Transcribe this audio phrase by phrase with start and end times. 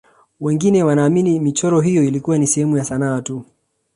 [0.39, 3.45] wengine wanaamini michoro hiyo ilikuwa ni sehemu ya sanaa tu